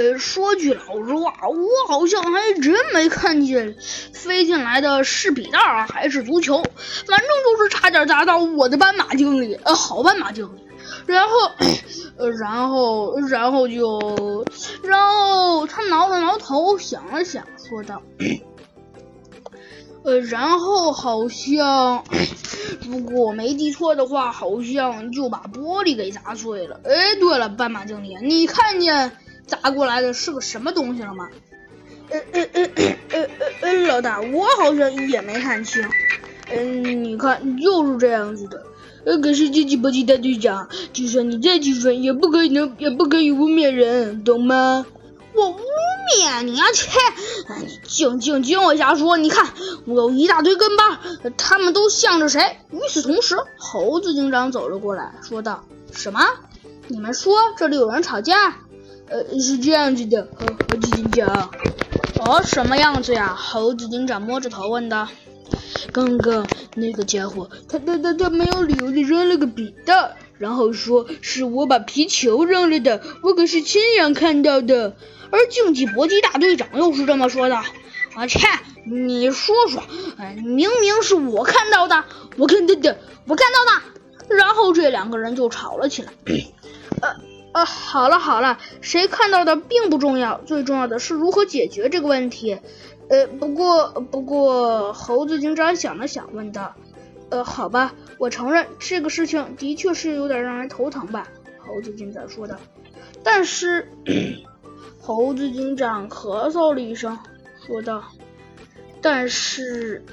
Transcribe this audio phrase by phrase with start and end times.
[0.00, 3.76] 呃，说句老实话，我好像还真没看见
[4.14, 6.62] 飞进来的是笔袋儿还是足球，
[7.06, 10.60] 反正就是差点砸到我的斑马经理，呃，好斑马经理。
[11.04, 11.32] 然后，
[12.16, 14.46] 呃，然后，然后就，
[14.82, 18.00] 然后他挠了挠头，想了想，说道
[20.02, 22.02] ：“呃，然后好像，
[22.88, 26.80] 如果我没记错的话，好像就把玻璃给砸碎了。
[26.84, 29.12] 哎，对了，斑马经理，你看见
[29.50, 31.28] 砸过来的是个什么东西了吗？”
[32.10, 33.28] 呃呃呃呃呃
[33.60, 35.84] 呃，老大，我好像也没看清。
[36.50, 38.64] 嗯，你看，就是这样子的。
[39.04, 44.84] 呃，可是惊奇搏击大队长，就算你再气愤，也不可以能，也不可以污蔑人，懂吗？
[45.32, 46.66] 我污蔑你啊！
[46.72, 46.90] 切！
[47.60, 49.16] 你净净净我瞎说！
[49.16, 49.46] 你看，
[49.86, 50.98] 我有一大堆跟班，
[51.36, 52.58] 他们都向着谁？
[52.72, 56.20] 与此同时，猴子警长走了过来，说道：“什么？
[56.88, 58.56] 你们说这里有人吵架？
[59.10, 60.46] 呃，是这样子的，猴
[60.76, 61.50] 子警长。
[62.20, 65.08] 哦，什么样子呀？”猴子警长摸着头问道。
[65.92, 74.94] 刚刚那个家伙，他他他他没有理由的扔了个笔袋，然后说是我把皮球扔了的，我可是亲眼看到的。
[75.32, 77.56] 而竞技搏击大队长又是这么说的。
[77.56, 78.46] 啊切，
[78.84, 79.82] 你说说，
[80.44, 82.04] 明明是我看到的，
[82.36, 84.36] 我看到的，我看到的。
[84.36, 86.12] 然后这两个人就吵了起来。
[87.02, 87.08] 呃
[87.52, 92.58] 呃，好了好了，谁看到的并不重要，最重要的是如何解决这个问题。
[93.08, 96.74] 呃，不过不过，猴子警长想了想，问道
[97.30, 101.26] ：“呃，好吧，我承认这个事情的确是有点让人头疼吧。”
[101.58, 102.56] 猴子警长说道。
[103.22, 103.88] 但是，
[105.00, 107.18] 猴子警长咳嗽了一声，
[107.66, 108.04] 说道
[109.02, 110.04] ：“但是，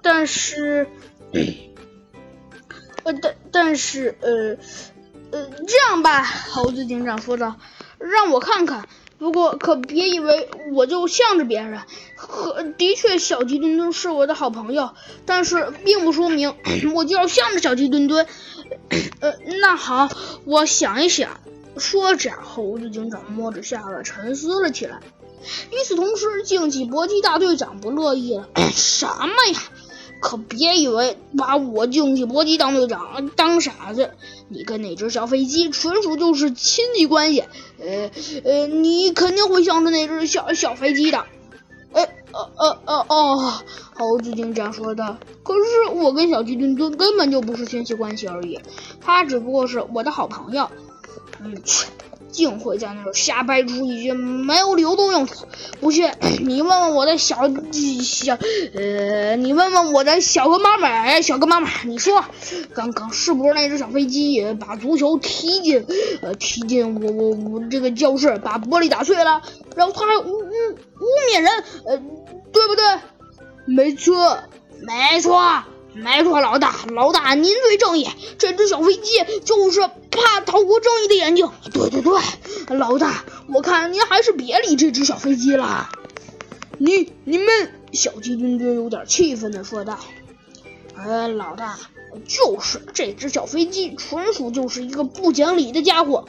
[0.00, 0.86] 但是，
[3.02, 4.56] 呃，但但是，呃，
[5.34, 7.56] 呃，这样吧。”猴子警长说道
[7.98, 11.80] ：“让我看看。”不过可别以为我就向着别人，
[12.16, 14.90] 和的确小鸡墩墩是我的好朋友，
[15.24, 16.54] 但是并不说明
[16.94, 18.26] 我就要向着小鸡墩墩。
[19.20, 19.32] 呃，
[19.62, 20.10] 那好，
[20.44, 21.40] 我想一想。
[21.78, 25.00] 说着，猴子警长摸着下巴沉思了起来。
[25.70, 29.60] 与此同时，竞技搏击大队长不乐意了：“什么呀？
[30.36, 34.10] 别以为把我竞技搏击当队长当傻子。”
[34.48, 37.44] 你跟那只小飞机纯属就是亲戚关系，
[37.78, 38.10] 呃
[38.44, 41.24] 呃，你肯定会向着那只小小飞机的。
[41.92, 43.52] 哎，呃呃呃哦，
[43.94, 45.16] 猴子警长说的。
[45.42, 48.60] 可是我跟小鸡墩墩根本就不是亲戚关系而已，
[49.00, 50.68] 他只不过是我的好朋友。
[51.40, 51.86] 嗯，切。
[52.34, 55.46] 竟会在那儿瞎掰出一些没有理由的用途。
[55.80, 57.48] 不信，你问问我的小
[58.02, 58.36] 小
[58.74, 62.24] 呃，你问问我的小跟班们，小跟妈妈，你说
[62.74, 65.86] 刚刚是不是那只小飞机把足球踢进
[66.22, 69.40] 呃踢进我我我这个教室，把玻璃打碎了，
[69.76, 71.50] 然后他还污污污蔑人，
[71.86, 71.96] 呃，
[72.52, 72.84] 对不对？
[73.66, 74.38] 没错，
[74.82, 75.62] 没错。
[75.96, 78.08] 没错，老大，老大，您最正义。
[78.36, 79.12] 这只小飞机
[79.44, 81.50] 就是怕逃过正义的眼睛。
[81.72, 85.90] 对对对，老大，我看您还是别理这只小飞机了。
[86.78, 87.46] 你你们，
[87.92, 89.98] 小鸡墩墩有点气愤的说道
[90.96, 91.78] ：“哎，老大，
[92.26, 96.26] 就是这只小飞机，纯属就是一个不讲理的家伙。”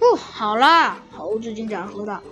[0.00, 2.22] 哦，好了，猴子警长说道：“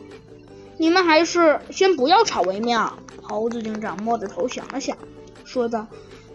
[0.78, 4.96] 你们还是先不要吵为妙。”猴子警长摸着头想了想，
[5.44, 5.86] 说道。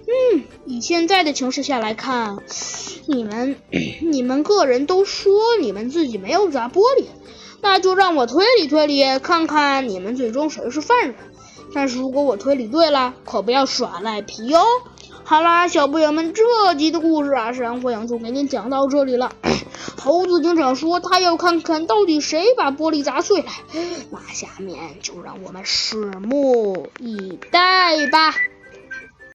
[0.06, 2.38] 嗯，以现在的情势下来看，
[3.06, 3.56] 你们
[4.02, 7.06] 你们个人都说你们自己没有砸玻璃，
[7.62, 11.16] 那就让我推理推理，看看你们最终谁是犯人。
[11.74, 14.64] 但是如果我推理对了，可不要耍赖皮哦。
[15.24, 19.31] 好啦，小朋友们，这集的故事啊，山火羊就给您讲到这里了。
[19.97, 23.47] 猴子警长说他要看看到底谁把玻璃砸碎了，
[24.12, 28.35] 那下面就让我们拭目以待吧。